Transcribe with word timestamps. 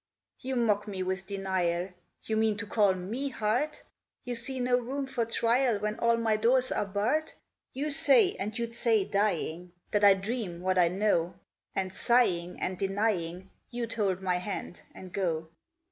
"You 0.39 0.55
mock 0.55 0.87
me 0.87 1.03
with 1.03 1.27
denial, 1.27 1.89
You 2.23 2.35
mean 2.35 2.57
to 2.57 2.65
call 2.65 2.95
me 2.95 3.29
hard? 3.29 3.77
You 4.23 4.33
see 4.33 4.59
no 4.59 4.79
room 4.79 5.05
for 5.05 5.25
trial 5.25 5.77
When 5.77 5.99
all 5.99 6.17
my 6.17 6.37
doors 6.37 6.71
are 6.71 6.87
barred? 6.87 7.31
You 7.71 7.91
say, 7.91 8.33
and 8.39 8.57
you'd 8.57 8.73
say 8.73 9.05
dying, 9.05 9.73
That 9.91 10.03
I 10.03 10.15
dream 10.15 10.61
what 10.61 10.79
I 10.79 10.87
know; 10.87 11.35
And 11.75 11.93
sighing, 11.93 12.59
and 12.59 12.79
denying, 12.79 13.51
You'd 13.69 13.93
hold 13.93 14.23
my 14.23 14.37
hand 14.39 14.81
and 14.95 15.13
go. 15.13 15.49